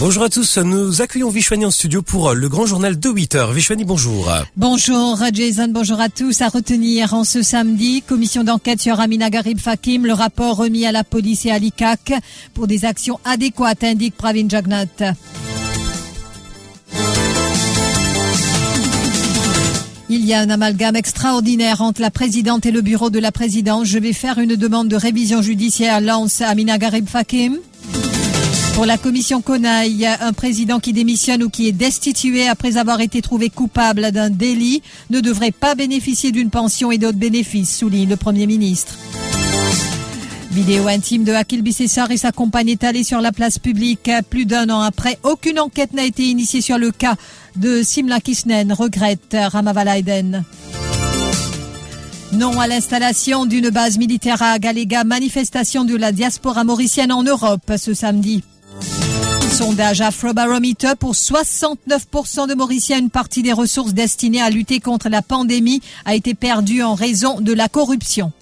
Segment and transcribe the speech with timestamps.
[0.00, 3.52] Bonjour à tous, nous accueillons Vishwani en studio pour le grand journal de 8 heures.
[3.52, 4.32] Vishwani, bonjour.
[4.56, 6.40] Bonjour Jason, bonjour à tous.
[6.40, 10.92] À retenir en ce samedi, commission d'enquête sur Amina Garib Fakim, le rapport remis à
[10.92, 12.14] la police et à l'ICAC
[12.54, 14.86] pour des actions adéquates, indique Pravin Jagnat.
[20.08, 23.86] Il y a un amalgame extraordinaire entre la présidente et le bureau de la présidence.
[23.86, 27.58] Je vais faire une demande de révision judiciaire, lance Amina Garib Fakim.
[28.80, 32.48] Pour la commission Kona, il y a un président qui démissionne ou qui est destitué
[32.48, 37.18] après avoir été trouvé coupable d'un délit ne devrait pas bénéficier d'une pension et d'autres
[37.18, 38.94] bénéfices, souligne le Premier ministre.
[40.50, 44.70] Vidéo intime de Akil Bissessar et sa compagne étalée sur la place publique plus d'un
[44.70, 45.18] an après.
[45.24, 47.16] Aucune enquête n'a été initiée sur le cas
[47.56, 50.42] de Simla Kisnen, regrette Ramavalaiden.
[52.32, 57.72] Non à l'installation d'une base militaire à Galega, manifestation de la diaspora mauricienne en Europe
[57.76, 58.42] ce samedi.
[59.60, 65.20] Sondage Afrobarometer pour 69% de Mauriciens, une partie des ressources destinées à lutter contre la
[65.20, 68.32] pandémie a été perdue en raison de la corruption.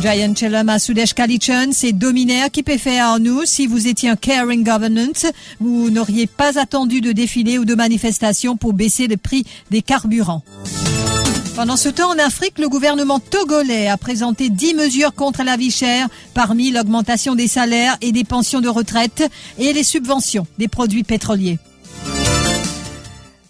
[0.00, 3.40] Giant Chelum à Sudesh Kalichun, c'est dominaire qui peut faire en nous.
[3.46, 5.26] Si vous étiez un caring government,
[5.58, 10.44] vous n'auriez pas attendu de défilé ou de manifestation pour baisser le prix des carburants.
[11.56, 15.70] Pendant ce temps, en Afrique, le gouvernement togolais a présenté 10 mesures contre la vie
[15.70, 19.26] chère, parmi l'augmentation des salaires et des pensions de retraite
[19.58, 21.58] et les subventions des produits pétroliers.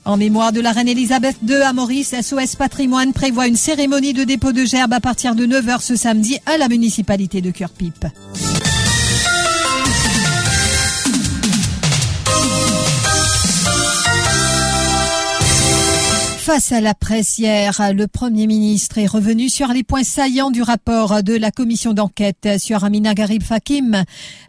[0.04, 4.22] En mémoire de la reine Elisabeth II à Maurice, SOS Patrimoine prévoit une cérémonie de
[4.22, 8.06] dépôt de gerbes à partir de 9h ce samedi à la municipalité de Cœur-Pipe.
[16.46, 20.62] Face à la presse hier, le Premier ministre est revenu sur les points saillants du
[20.62, 24.04] rapport de la commission d'enquête sur Amina Garib Fakim.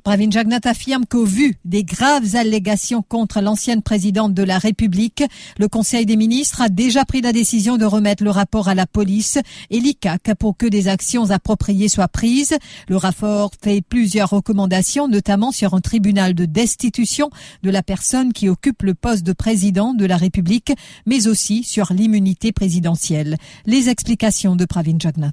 [0.05, 5.23] Bravin Jagnat affirme qu'au vu des graves allégations contre l'ancienne présidente de la République,
[5.57, 8.85] le Conseil des ministres a déjà pris la décision de remettre le rapport à la
[8.85, 9.39] police
[9.71, 12.55] et l'ICAC pour que des actions appropriées soient prises.
[12.89, 17.31] Le rapport fait plusieurs recommandations, notamment sur un tribunal de destitution
[17.63, 20.73] de la personne qui occupe le poste de président de la République,
[21.07, 23.37] mais aussi sur l'immunité présidentielle.
[23.65, 25.31] Les explications de Pravin Jagnat.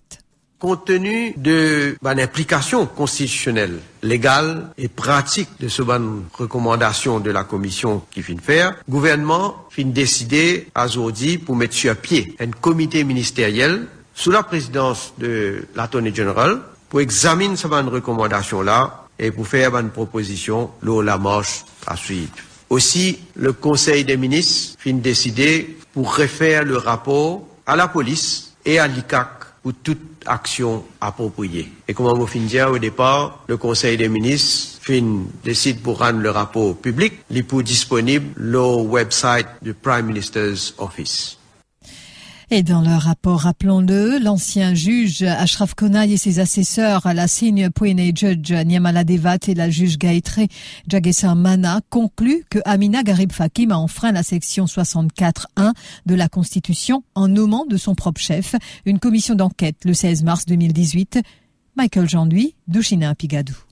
[0.59, 8.03] Compte tenu de l'implication constitutionnelle, légale et pratique de ce bonne recommandation de la commission
[8.11, 13.89] qui vient faire, le gouvernement fin décidé aujourd'hui pour mettre sur pied un comité ministériel
[14.15, 19.91] sous la présidence de l'Attorney General pour examiner cette bonne recommandation-là et pour faire une
[19.91, 22.33] proposition lors la marche à suivre.
[22.75, 28.81] Aussi, le Conseil des ministres fin décidé pour refaire le rapport à la police et
[28.81, 29.29] à l'ICAC
[29.63, 31.71] pour toute action appropriée.
[31.87, 36.19] Et comme on fin dire au départ, le Conseil des ministres fin décide pour rendre
[36.19, 41.39] le rapport public, il est disponible le website du Prime Minister's Office.
[42.57, 48.17] Et dans leur rapport, rappelons-le, l'ancien juge Ashraf Konay et ses assesseurs, la signe Pwene
[48.17, 50.39] Judge Niamala Devat et la juge Gaïtre
[50.87, 55.73] Jagesa Mana concluent que Amina Garib Fakim a enfreint la section 64.1
[56.07, 58.55] de la Constitution en nommant de son propre chef
[58.87, 61.23] une commission d'enquête le 16 mars 2018.
[61.75, 63.64] Michael Jean-Louis, Douchina Pigadou.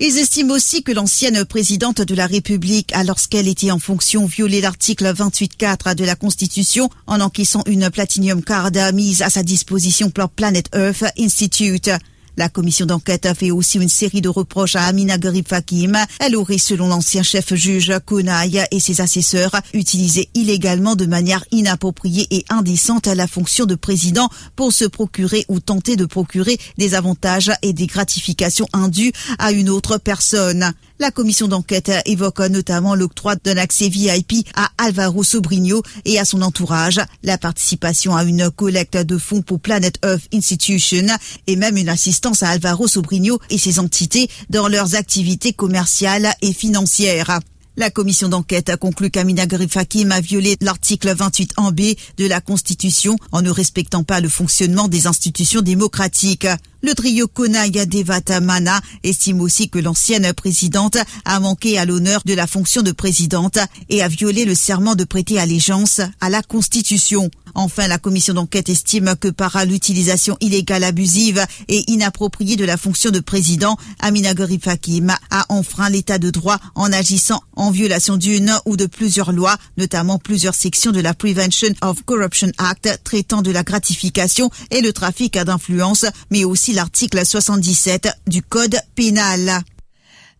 [0.00, 4.60] Ils estiment aussi que l'ancienne présidente de la République a, lorsqu'elle était en fonction, violé
[4.60, 10.30] l'article 28.4 de la Constitution en encaissant une Platinum Card mise à sa disposition par
[10.30, 11.90] Planet Earth Institute.
[12.36, 15.96] La commission d'enquête a fait aussi une série de reproches à Amina Garib Fakim.
[16.18, 22.26] Elle aurait, selon l'ancien chef juge Konaï et ses assesseurs, utilisé illégalement de manière inappropriée
[22.32, 27.52] et indécente la fonction de président pour se procurer ou tenter de procurer des avantages
[27.62, 30.72] et des gratifications indues à une autre personne.
[31.00, 36.40] La commission d'enquête évoque notamment l'octroi d'un accès VIP à Alvaro Sobrinho et à son
[36.40, 41.06] entourage, la participation à une collecte de fonds pour Planet Earth Institution
[41.48, 46.52] et même une assistance à Alvaro Sobrinho et ses entités dans leurs activités commerciales et
[46.52, 47.40] financières.
[47.76, 51.80] La commission d'enquête a conclu qu'Amina Fakim a violé l'article 28 en B
[52.16, 56.46] de la Constitution en ne respectant pas le fonctionnement des institutions démocratiques.
[56.84, 62.46] Le trio Konaya Devatamana estime aussi que l'ancienne présidente a manqué à l'honneur de la
[62.46, 63.56] fonction de présidente
[63.88, 67.30] et a violé le serment de prêter allégeance à la Constitution.
[67.54, 73.10] Enfin, la commission d'enquête estime que par l'utilisation illégale, abusive et inappropriée de la fonction
[73.10, 78.52] de président, Amina Garib Hakim a enfreint l'état de droit en agissant en violation d'une
[78.66, 83.52] ou de plusieurs lois, notamment plusieurs sections de la Prevention of Corruption Act traitant de
[83.52, 89.60] la gratification et le trafic d'influence, mais aussi l'article 77 du Code pénal.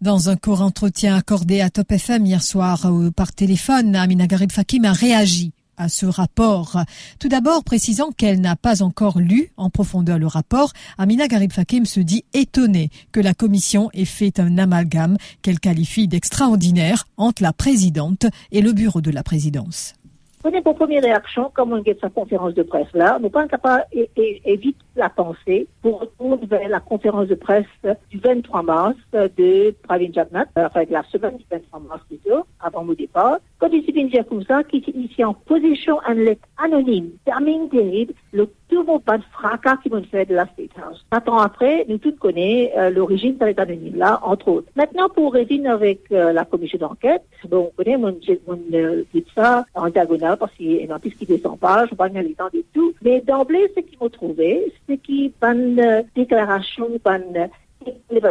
[0.00, 4.50] Dans un court entretien accordé à Top FM hier soir euh, par téléphone, Amina Garib
[4.50, 6.82] Fakim a réagi à ce rapport.
[7.20, 11.84] Tout d'abord, précisant qu'elle n'a pas encore lu en profondeur le rapport, Amina Garib Fakim
[11.84, 17.52] se dit étonnée que la commission ait fait un amalgame qu'elle qualifie d'extraordinaire entre la
[17.52, 19.94] présidente et le bureau de la présidence.
[20.44, 23.84] Prenez vos premières réactions, comme on dit sa conférence de presse là, nous pas capable
[24.14, 27.64] évite la pensée pour retourner vers la conférence de presse
[28.10, 32.92] du 23 mars de Pravin Jagnat, enfin la semaine du 23 mars plutôt, avant mon
[32.92, 38.12] départ, quand il s'est comme ça, qui ici en position en lettre anonyme, termine terrible,
[38.32, 41.04] le tout mon pas de fracas qui m'ont fait de la State House.
[41.24, 44.68] Temps après, nous tous connaissons euh, l'origine de l'état anonyme là, entre autres.
[44.76, 48.16] Maintenant, pour revenir avec euh, la commission d'enquête, bon, on connaît mon,
[48.46, 49.04] mon euh,
[49.34, 52.48] ça en diagonale parce qu'il y a plus qui descend pas, je pas les temps
[52.52, 52.94] du tout.
[53.02, 57.48] Mais d'emblée, ce qu'ils m'ont trouvé, c'est qu'ils une déclaration, une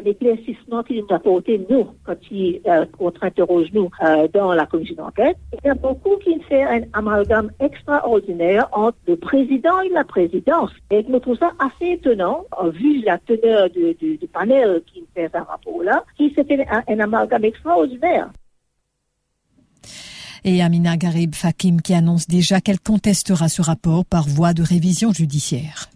[0.03, 2.85] l'éclaircissement qu'il nous a apporté, nous, quand il euh,
[3.21, 7.51] interroge nous euh, dans la commission d'enquête, il y a beaucoup qui fait un amalgame
[7.59, 10.71] extraordinaire entre le président et la présidence.
[10.91, 16.03] Et je trouve ça assez étonnant, vu la teneur du, panel qui fait ce rapport-là,
[16.17, 18.29] qui se fait un, amalgame extraordinaire.
[20.45, 25.13] Et Amina Garib Fakim qui annonce déjà qu'elle contestera ce rapport par voie de révision
[25.13, 25.89] judiciaire.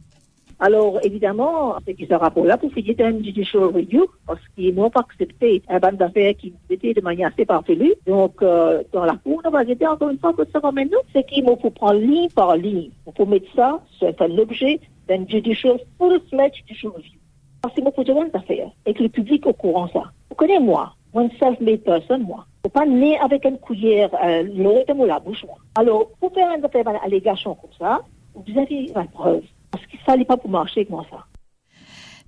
[0.59, 5.61] Alors, évidemment, c'est ce rapport-là pour finir un judicial review, parce qu'ils n'ont pas accepté
[5.69, 7.94] un ban d'affaires qui était de manière assez parfélue.
[8.07, 11.27] Donc, euh, dans la Cour, on va dire encore une fois que ça maintenant, c'est
[11.27, 12.89] qu'il faut prendre ligne par ligne.
[13.05, 17.19] Il faut mettre ça sur l'objet d'un judicial, full-fledged judicial review.
[17.61, 20.11] Parce qu'il faut dire une affaire et que le public au courant ça.
[20.29, 22.45] Vous connaissez moi, one self-made person, moi.
[22.73, 25.45] Pas né avec une cuillère, euh, l'eau de la bouche.
[25.75, 26.65] Alors, pour faire une
[27.03, 28.01] allégation comme ça,
[28.33, 29.43] vous avez la preuve.
[29.71, 31.25] Parce qu'il fallait pas pour marcher moi ça.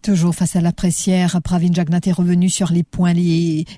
[0.02, 3.14] Toujours face à la pressière, Pravin Jagnat est revenu sur les points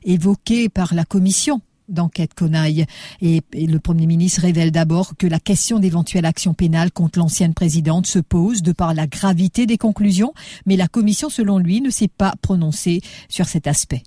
[0.03, 1.61] évoqués par la commission
[1.91, 2.85] d'enquête Conaille.
[3.21, 8.05] Et, le Premier ministre révèle d'abord que la question d'éventuelle action pénale contre l'ancienne présidente
[8.05, 10.33] se pose de par la gravité des conclusions,
[10.65, 14.03] mais la commission, selon lui, ne s'est pas prononcée sur cet aspect.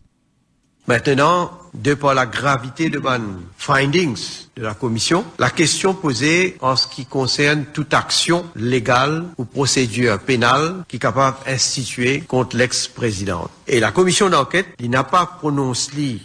[0.87, 3.19] Maintenant, de par la gravité de mes
[3.57, 4.19] findings
[4.57, 10.19] de la commission, la question posée en ce qui concerne toute action légale ou procédure
[10.19, 13.51] pénale qui est capable d'instituer contre l'ex-présidente.
[13.67, 16.21] Et la commission d'enquête, il n'a pas prononcé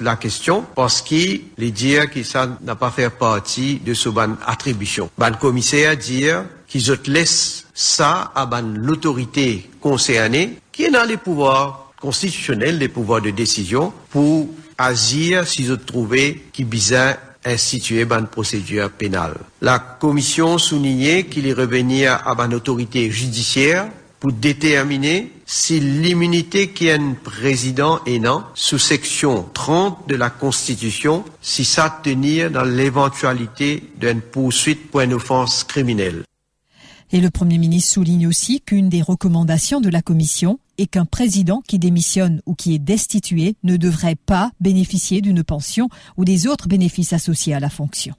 [0.00, 5.10] la question parce qu'il dit que ça n'a pas fait partie de ce ban attribution.
[5.18, 6.26] Ban commissaire dit
[6.68, 13.30] qu'ils laissent ça à l'autorité concernée qui est dans les pouvoirs constitutionnel les pouvoirs de
[13.30, 19.34] décision pour agir si se trouvait qui bizarre instituer une procédure pénale.
[19.60, 23.88] La commission soulignait qu'il est revenu à une autorité judiciaire
[24.20, 31.24] pour déterminer si l'immunité qui un président est non, sous section 30 de la Constitution,
[31.40, 36.22] si ça tenir dans l'éventualité d'une poursuite pour une offense criminelle.
[37.12, 41.62] Et le Premier ministre souligne aussi qu'une des recommandations de la Commission est qu'un président
[41.66, 46.68] qui démissionne ou qui est destitué ne devrait pas bénéficier d'une pension ou des autres
[46.68, 48.14] bénéfices associés à la fonction.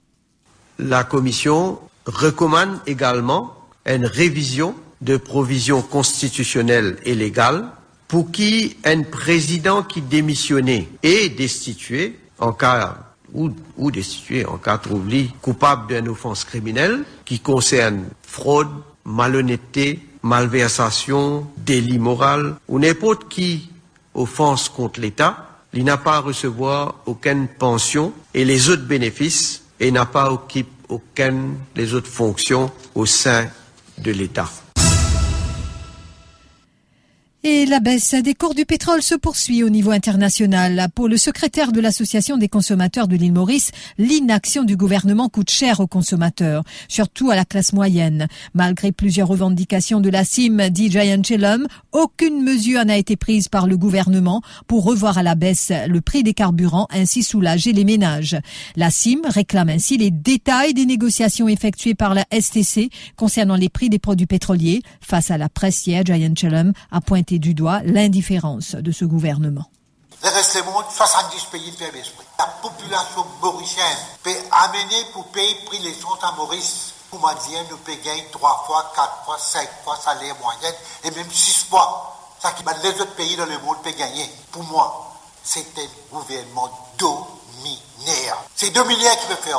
[0.78, 3.54] La Commission recommande également
[3.86, 7.66] une révision de provisions constitutionnelles et légales
[8.08, 12.98] pour qui un président qui démissionnait est destitué en cas
[13.32, 18.68] ou, destitué en cas trouvé coupable d'une offense criminelle qui concerne fraude,
[19.04, 23.70] malhonnêteté, malversation, délit moral ou n'importe qui
[24.14, 29.90] offense contre l'État, il n'a pas à recevoir aucune pension et les autres bénéfices et
[29.90, 33.46] n'a pas occupé aucune des autres fonctions au sein
[33.98, 34.50] de l'État.
[37.42, 40.88] Et la baisse des cours du pétrole se poursuit au niveau international.
[40.94, 45.80] Pour le secrétaire de l'Association des consommateurs de l'île Maurice, l'inaction du gouvernement coûte cher
[45.80, 48.28] aux consommateurs, surtout à la classe moyenne.
[48.52, 53.66] Malgré plusieurs revendications de la CIM, dit Giant Chelum, aucune mesure n'a été prise par
[53.66, 58.36] le gouvernement pour revoir à la baisse le prix des carburants, ainsi soulager les ménages.
[58.76, 63.88] La CIM réclame ainsi les détails des négociations effectuées par la STC concernant les prix
[63.88, 64.82] des produits pétroliers.
[65.00, 69.70] Face à la presse hier, Giant Chelum a pointé du doigt l'indifférence de ce gouvernement.
[70.22, 72.26] Le reste du monde, 70 pays de l'esprit.
[72.38, 76.94] La population mauricienne peut amener pour payer prix les à Maurice.
[77.10, 80.72] Pour dire, nous payons 3 fois, 4 fois, 5 fois salaire moyen
[81.04, 82.16] et même 6 fois.
[82.40, 84.30] Ça qui les autres pays dans le monde peuvent gagner.
[84.52, 85.10] Pour moi,
[85.42, 88.36] c'est un gouvernement dominaire.
[88.54, 89.58] C'est 2 milliards qui veut faire.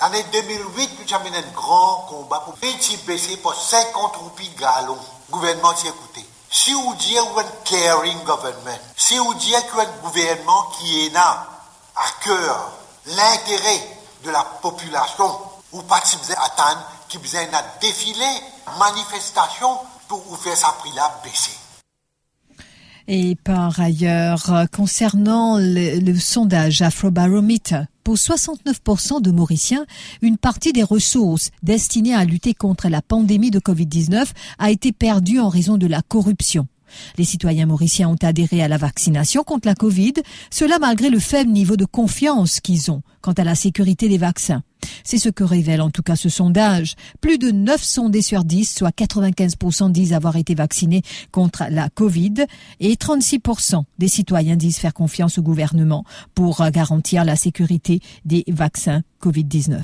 [0.00, 4.96] L'année 2008, nous avons un grand combat pour baisser pour 50 roupies galons.
[5.28, 6.24] Le gouvernement s'est écouté.
[6.50, 11.46] Si vous dites un caring government, si vous dites un gouvernement qui là
[11.94, 12.72] à cœur
[13.06, 13.80] l'intérêt
[14.24, 15.30] de la population,
[15.72, 18.24] ou pas si vous attendre qui besoin de défilé,
[18.78, 19.78] manifestation
[20.08, 21.56] pour vous faire sa prix là baisser.
[23.06, 29.84] Et par ailleurs, concernant le sondage Afrobarometer, pour 69% de Mauriciens,
[30.22, 35.40] une partie des ressources destinées à lutter contre la pandémie de Covid-19 a été perdue
[35.40, 36.66] en raison de la corruption.
[37.18, 40.14] Les citoyens mauriciens ont adhéré à la vaccination contre la Covid,
[40.50, 44.62] cela malgré le faible niveau de confiance qu'ils ont quant à la sécurité des vaccins.
[45.04, 46.94] C'est ce que révèle en tout cas ce sondage.
[47.20, 51.02] Plus de 9 sondés sur 10, soit 95% disent avoir été vaccinés
[51.32, 52.46] contre la Covid
[52.80, 59.02] et 36% des citoyens disent faire confiance au gouvernement pour garantir la sécurité des vaccins
[59.22, 59.82] Covid-19.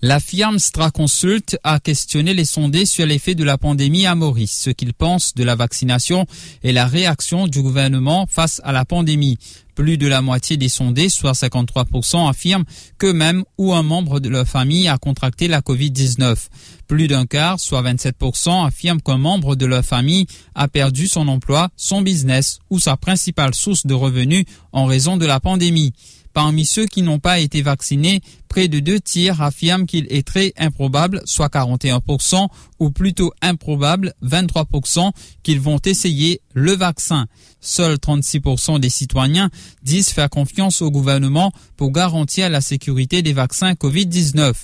[0.00, 4.70] La firme Straconsult a questionné les sondés sur l'effet de la pandémie à Maurice, ce
[4.70, 6.24] qu'ils pensent de la vaccination
[6.62, 9.38] et la réaction du gouvernement face à la pandémie.
[9.78, 12.64] Plus de la moitié des sondés, soit 53%, affirment
[12.98, 16.48] qu'eux-mêmes ou un membre de leur famille a contracté la COVID-19.
[16.88, 21.68] Plus d'un quart, soit 27%, affirment qu'un membre de leur famille a perdu son emploi,
[21.76, 25.92] son business ou sa principale source de revenus en raison de la pandémie.
[26.32, 30.52] Parmi ceux qui n'ont pas été vaccinés, près de deux tiers affirment qu'il est très
[30.56, 35.10] improbable, soit 41%, ou plutôt improbable, 23%,
[35.42, 37.26] qu'ils vont essayer le vaccin.
[37.60, 39.50] Seuls 36% des citoyens
[39.82, 44.54] disent faire confiance au gouvernement pour garantir la sécurité des vaccins COVID-19.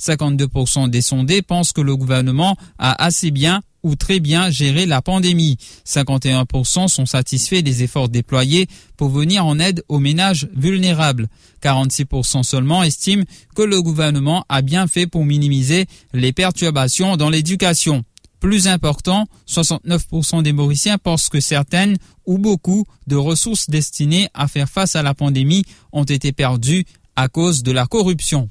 [0.00, 5.02] 52% des sondés pensent que le gouvernement a assez bien ou très bien géré la
[5.02, 5.58] pandémie.
[5.86, 8.66] 51% sont satisfaits des efforts déployés
[8.96, 11.28] pour venir en aide aux ménages vulnérables.
[11.62, 18.04] 46% seulement estiment que le gouvernement a bien fait pour minimiser les perturbations dans l'éducation.
[18.44, 21.96] Plus important, 69% des Mauriciens pensent que certaines
[22.26, 26.84] ou beaucoup de ressources destinées à faire face à la pandémie ont été perdues
[27.16, 28.50] à cause de la corruption.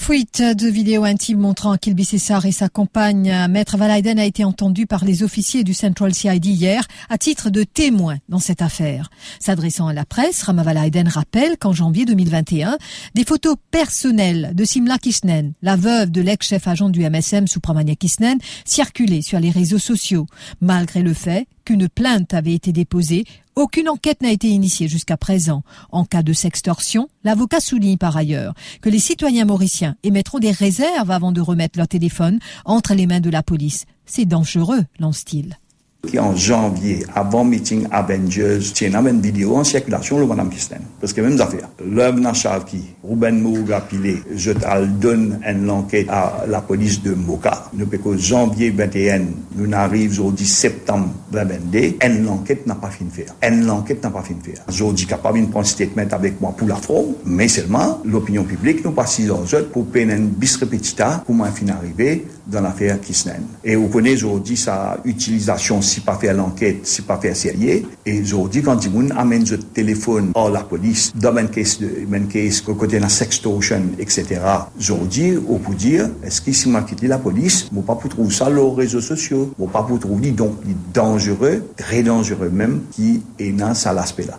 [0.00, 4.86] Fuite de vidéos intimes montrant Kilby Cessar et sa compagne, Maître Valaiden, a été entendu
[4.86, 9.10] par les officiers du Central CID hier à titre de témoin dans cette affaire.
[9.40, 12.78] S'adressant à la presse, Rama Valaiden rappelle qu'en janvier 2021,
[13.14, 18.38] des photos personnelles de Simla Kisnen, la veuve de l'ex-chef agent du MSM Supramania Kisnen,
[18.64, 20.26] circulaient sur les réseaux sociaux,
[20.62, 23.24] malgré le fait qu'une plainte avait été déposée,
[23.54, 25.62] aucune enquête n'a été initiée jusqu'à présent.
[25.92, 31.12] En cas de sextorsion, l'avocat souligne par ailleurs que les citoyens mauriciens émettront des réserves
[31.12, 33.84] avant de remettre leur téléphone entre les mains de la police.
[34.04, 35.59] C'est dangereux, lance-t-il.
[36.06, 40.80] qui en janvier, avant meeting Avengers, tient avait une vidéo en circulation, le Madame Kirsten.
[41.00, 41.68] Parce que même affaire.
[41.84, 42.32] L'homme n'a
[42.66, 44.52] qui Ruben Mouga Pilé, je
[45.00, 47.70] donne une enquête à la police de Moka.
[47.74, 49.20] Nous, parce janvier 21,
[49.56, 53.34] nous arrivons au 10 septembre 2022, une enquête n'a pas fini de faire.
[53.42, 54.64] Une enquête n'a pas fini de faire.
[54.68, 58.92] Aujourd'hui, capable de prendre statement avec moi pour la fraude, mais seulement l'opinion publique nous
[58.92, 63.42] passe 6 heures pour peine un bis repetita, comment fin arriver dans l'affaire Kisnen.
[63.64, 67.84] Et vous connaissez aujourd'hui sa utilisation si pas faire l'enquête, si pas faire sérieux.
[68.04, 71.78] Et aujourd'hui, quand Dimoun amène ce téléphone hors la police, dans un case,
[72.12, 74.40] un case, côté de la sextortion, etc.
[74.78, 78.32] Aujourd'hui, on peut dire, est-ce que si m'a quitté la police, m'ont pas pu trouver
[78.32, 80.54] ça lors réseaux sociaux, m'ont pas pu trouver, donc,
[80.92, 84.38] dangereux, très dangereux même, qui est dans cet aspect-là.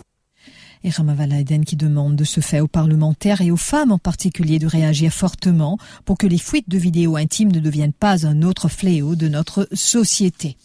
[0.84, 4.58] Et Ramavala Eden qui demande de ce fait aux parlementaires et aux femmes en particulier
[4.58, 8.68] de réagir fortement pour que les fuites de vidéos intimes ne deviennent pas un autre
[8.68, 10.56] fléau de notre société.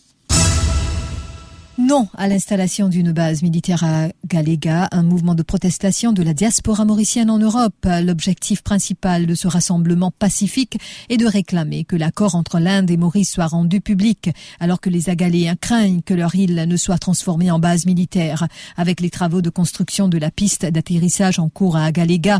[1.79, 6.86] Non à l'installation d'une base militaire à Galega, un mouvement de protestation de la diaspora
[6.86, 7.86] mauricienne en Europe.
[7.86, 10.79] L'objectif principal de ce rassemblement pacifique
[11.10, 15.10] est de réclamer que l'accord entre l'Inde et Maurice soit rendu public, alors que les
[15.10, 19.51] Agaléens craignent que leur île ne soit transformée en base militaire, avec les travaux de
[19.51, 22.39] construction de la piste d'atterrissage en cours à Galega.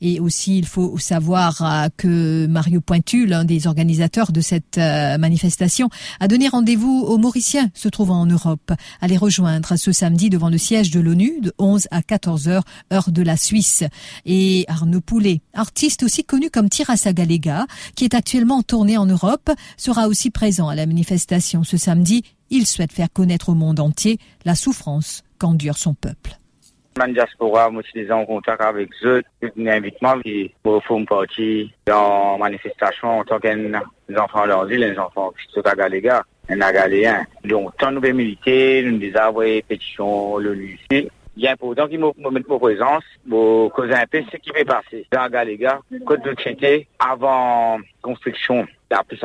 [0.00, 5.18] Et aussi, il faut savoir euh, que Mario Pointu, l'un des organisateurs de cette euh,
[5.18, 5.90] manifestation,
[6.20, 10.48] a donné rendez-vous aux Mauriciens se trouvant en Europe à les rejoindre ce samedi devant
[10.48, 13.84] le siège de l'ONU de 11 à 14 heures, heure de la Suisse.
[14.24, 19.06] Et Arnaud Poulet, artiste aussi connu comme Tirasa Galega, qui est actuellement en tournée en
[19.06, 22.22] Europe, sera aussi présent à la manifestation ce samedi.
[22.50, 26.38] Il souhaite faire connaître au monde entier la souffrance qu'endure son peuple.
[27.08, 29.22] Diaspora, moi, je suis en contact avec eux.
[31.08, 35.32] Partie dans manifestation en tant les enfants
[36.48, 37.24] un.
[37.44, 40.78] Donc, tant nous militer, nous des envoyé pétition l'ONU.
[41.38, 44.64] Il a important qu'ils me mettent en présence pour causer un peu ce qui va
[44.64, 49.20] passer dans Galéga, côte de traité, avant construction, la plus.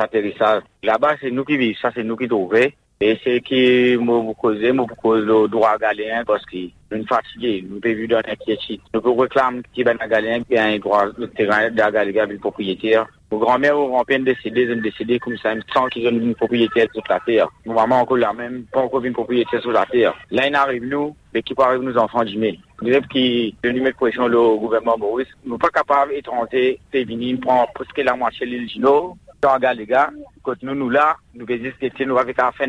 [0.82, 2.68] Là-bas, c'est nous qui vivons, ça c'est nous qui trouvons.
[3.04, 7.80] Et c'est qui me cause, me cause le droit galéen parce que nous fatigués, nous
[7.82, 8.80] avons vu dans l'inquiétude.
[8.94, 13.08] Nous pouvons réclamer qu'il y a un droit de terrain de galéga le propriétaire.
[13.32, 16.86] Nos grands-mères ont peine décédé, ils ont décédé comme ça, sans qu'ils ont une propriété
[16.92, 17.48] sur la terre.
[17.64, 20.12] Nos mamans encore la même, pas encore une propriété sur la terre.
[20.30, 22.60] Là, il arrive nous, mais qui arrive nos enfants du mai.
[22.82, 25.28] Nous qui de nous mettre pression au gouvernement Maurice.
[25.46, 29.16] Nous pas capables d'étranger, de venir prendre presque la moitié l'île Gino.
[29.40, 30.10] Dans les gars,
[30.42, 32.68] quand nous nous là, nous faisons nous un fait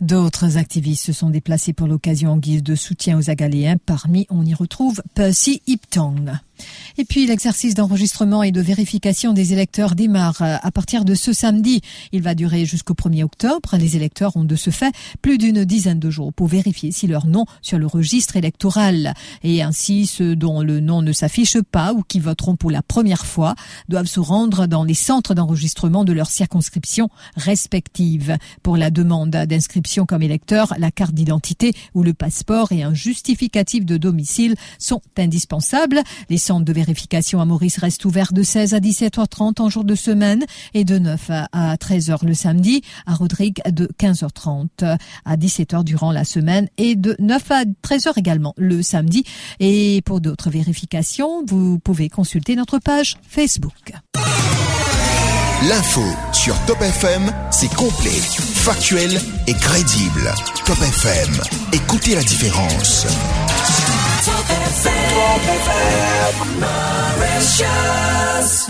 [0.00, 3.78] D'autres activistes se sont déplacés pour l'occasion en guise de soutien aux Agaléens.
[3.84, 6.32] Parmi, on y retrouve Percy Iptong.
[6.98, 11.80] Et puis l'exercice d'enregistrement et de vérification des électeurs démarre à partir de ce samedi.
[12.12, 13.76] Il va durer jusqu'au 1er octobre.
[13.76, 17.26] Les électeurs ont de ce fait plus d'une dizaine de jours pour vérifier si leur
[17.26, 19.14] nom sur le registre électoral.
[19.42, 23.26] Et ainsi, ceux dont le nom ne s'affiche pas ou qui voteront pour la première
[23.26, 23.54] fois
[23.88, 28.36] doivent se rendre dans les centres d'enregistrement de leur circonscription respective.
[28.62, 33.84] Pour la demande d'inscription comme électeur, la carte d'identité ou le passeport et un justificatif
[33.84, 36.00] de domicile sont indispensables.
[36.30, 39.96] Les centre de vérification à Maurice reste ouvert de 16 à 17h30 en jour de
[39.96, 46.12] semaine et de 9 à 13h le samedi, à Rodrigue de 15h30 à 17h durant
[46.12, 49.24] la semaine et de 9 à 13h également le samedi.
[49.58, 53.92] Et pour d'autres vérifications, vous pouvez consulter notre page Facebook.
[55.68, 60.32] L'info sur Top FM, c'est complet, factuel et crédible.
[60.64, 61.40] Top FM,
[61.72, 63.06] écoutez la différence.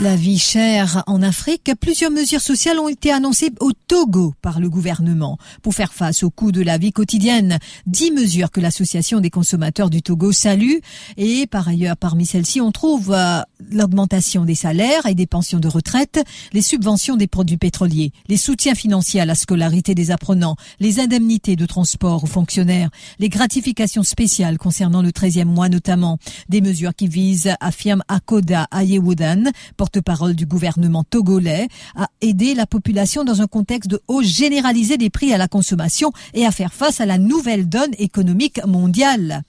[0.00, 4.68] La vie chère en Afrique, plusieurs mesures sociales ont été annoncées au Togo par le
[4.68, 7.58] gouvernement pour faire face au coût de la vie quotidienne.
[7.86, 10.78] Dix mesures que l'association des consommateurs du Togo salue
[11.16, 15.68] et par ailleurs parmi celles-ci on trouve euh, l'augmentation des salaires et des pensions de
[15.68, 21.00] retraite, les subventions des produits pétroliers, les soutiens financiers à la scolarité des apprenants, les
[21.00, 26.94] indemnités de transport aux fonctionnaires, les gratifications spéciales concernant le 13e mois notamment, des mesures
[26.94, 33.46] qui visent, affirme Akoda Ayewudan, porte-parole du gouvernement togolais, à aider la population dans un
[33.46, 37.18] contexte de hausse généralisée des prix à la consommation et à faire face à la
[37.18, 39.42] nouvelle donne économique mondiale.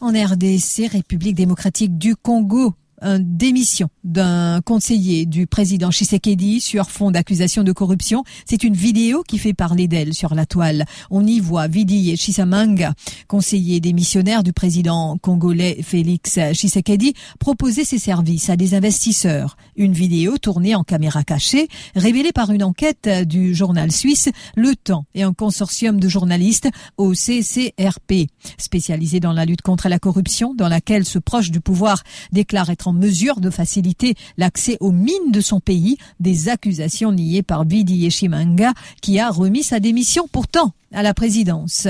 [0.00, 2.74] En RDC, République démocratique du Congo,
[3.18, 8.24] démission d'un conseiller du président Tshisekedi sur fond d'accusation de corruption.
[8.44, 10.84] C'est une vidéo qui fait parler d'elle sur la toile.
[11.10, 12.94] On y voit Vidi Chisamanga,
[13.28, 19.56] conseiller démissionnaire du président congolais Félix Tshisekedi, proposer ses services à des investisseurs.
[19.76, 25.04] Une vidéo tournée en caméra cachée, révélée par une enquête du journal suisse Le Temps
[25.14, 30.68] et un consortium de journalistes au CCRP, spécialisé dans la lutte contre la corruption, dans
[30.68, 35.40] laquelle ce proche du pouvoir déclare être en mesure de faciliter l'accès aux mines de
[35.40, 41.02] son pays, des accusations niées par Vidi Yeshimanga qui a remis sa démission pourtant à
[41.02, 41.86] la présidence.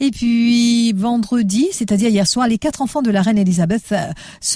[0.00, 3.94] Et puis vendredi, c'est-à-dire hier soir, les quatre enfants de la reine Elisabeth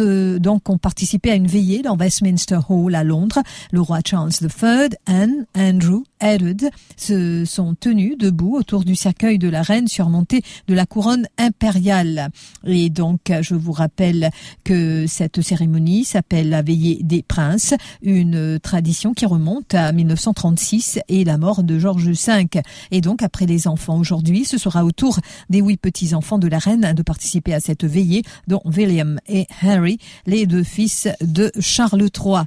[0.01, 3.41] euh, donc ont participé à une veillée dans Westminster Hall à Londres.
[3.73, 9.49] Le roi Charles III, Anne, Andrew, Edward se sont tenus debout autour du cercueil de
[9.49, 12.29] la reine surmonté de la couronne impériale.
[12.67, 14.31] Et donc, je vous rappelle
[14.65, 21.25] que cette cérémonie s'appelle la veillée des princes, une tradition qui remonte à 1936 et
[21.25, 22.47] la mort de George V.
[22.91, 24.45] Et donc, après les enfants aujourd'hui.
[24.45, 28.23] Ce sera au tour des huit petits-enfants de la reine de participer à cette veillée,
[28.47, 32.45] dont William et Harry, les deux fils de Charles III.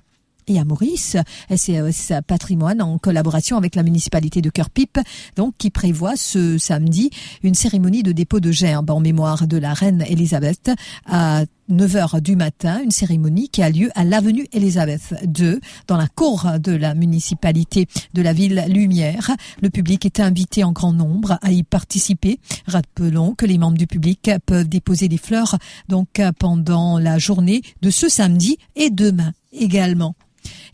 [0.48, 1.17] et à Maurice,
[1.56, 5.00] SES Patrimoine en collaboration avec la municipalité de Cœur-Pipe,
[5.36, 7.10] donc qui prévoit ce samedi
[7.44, 10.72] une cérémonie de dépôt de gerbes en mémoire de la reine Elisabeth
[11.06, 16.07] à 9h du matin, une cérémonie qui a lieu à l'avenue Elisabeth II, dans la
[16.07, 19.31] cour de la municipalité de la ville Lumière.
[19.62, 22.39] Le public est invité en grand nombre à y participer.
[22.67, 25.57] Rappelons que les membres du public peuvent déposer des fleurs
[25.88, 30.15] donc pendant la journée de ce samedi et demain également.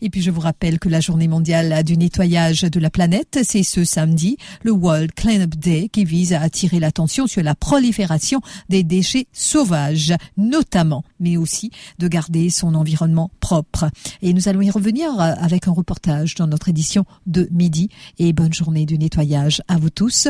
[0.00, 3.62] Et puis je vous rappelle que la journée mondiale du nettoyage de la planète, c'est
[3.62, 8.82] ce samedi, le World Cleanup Day, qui vise à attirer l'attention sur la prolifération des
[8.82, 13.90] déchets sauvages, notamment, mais aussi de garder son environnement propre.
[14.22, 17.88] Et nous allons y revenir avec un reportage dans notre édition de midi.
[18.18, 20.28] Et bonne journée du nettoyage à vous tous.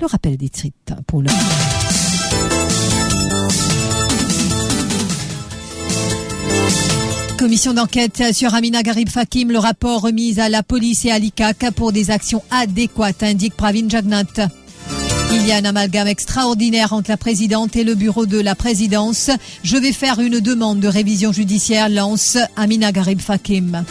[0.00, 1.28] Le rappel des titres pour le
[7.42, 11.72] Commission d'enquête sur Amina Garib Fakim, le rapport remis à la police et à l'ICAC
[11.74, 14.48] pour des actions adéquates, indique Pravin Jagnat.
[15.32, 19.28] Il y a un amalgame extraordinaire entre la présidente et le bureau de la présidence.
[19.64, 23.84] Je vais faire une demande de révision judiciaire, lance Amina Garib Fakim.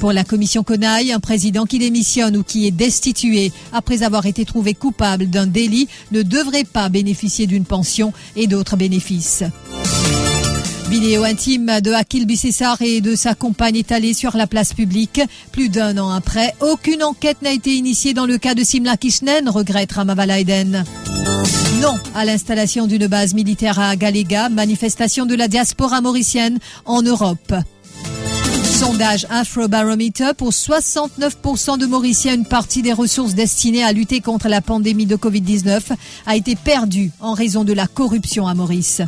[0.00, 4.46] Pour la commission Conaille, un président qui démissionne ou qui est destitué après avoir été
[4.46, 9.44] trouvé coupable d'un délit ne devrait pas bénéficier d'une pension et d'autres bénéfices.
[10.90, 15.20] Vidéo intime de Akil Bissessar et de sa compagne étalée sur la place publique.
[15.52, 19.48] Plus d'un an après, aucune enquête n'a été initiée dans le cas de Simla Kishnen,
[19.48, 20.84] regrette Ramavalaiden.
[21.80, 27.54] Non à l'installation d'une base militaire à Galega, manifestation de la diaspora mauricienne en Europe.
[28.64, 34.60] Sondage Afrobarometer pour 69% de Mauriciens, une partie des ressources destinées à lutter contre la
[34.60, 35.82] pandémie de Covid-19
[36.26, 39.02] a été perdue en raison de la corruption à Maurice.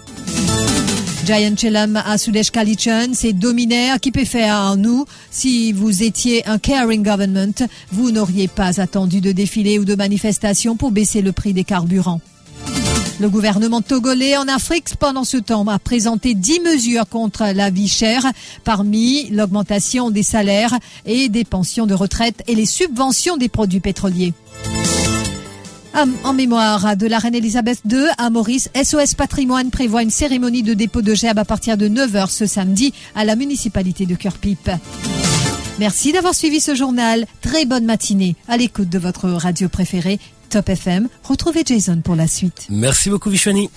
[1.24, 5.04] Giant Chelam à Sudesh Kalichan, c'est dominaire qui peut faire nous.
[5.30, 10.76] Si vous étiez un caring government, vous n'auriez pas attendu de défilé ou de manifestation
[10.76, 12.20] pour baisser le prix des carburants.
[13.20, 17.88] Le gouvernement togolais en Afrique, pendant ce temps, a présenté 10 mesures contre la vie
[17.88, 18.26] chère,
[18.64, 24.34] parmi l'augmentation des salaires et des pensions de retraite et les subventions des produits pétroliers.
[25.94, 30.74] En mémoire de la reine Elisabeth II à Maurice, SOS Patrimoine prévoit une cérémonie de
[30.74, 34.70] dépôt de gerbe à partir de 9h ce samedi à la municipalité de Cœur-Pipe.
[35.78, 37.26] Merci d'avoir suivi ce journal.
[37.42, 41.08] Très bonne matinée à l'écoute de votre radio préférée, Top FM.
[41.24, 42.66] Retrouvez Jason pour la suite.
[42.70, 43.68] Merci beaucoup, Vishwani.